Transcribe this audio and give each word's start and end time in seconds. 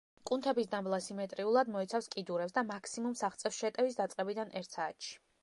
კუნთების 0.27 0.69
დამბლა 0.69 0.99
სიმეტრიულად 1.07 1.69
მოიცავს 1.75 2.07
კიდურებს 2.15 2.57
და 2.57 2.65
მაქსიმუმს 2.71 3.23
აღწევს 3.29 3.61
შეტევის 3.67 4.01
დაწყებიდან 4.03 4.59
ერთ 4.65 4.81
საათში. 4.81 5.17